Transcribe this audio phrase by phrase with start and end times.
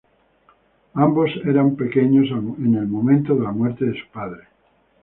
[0.95, 2.41] Ambos eran pequeños al
[2.87, 4.45] momento de la muerte de su padre.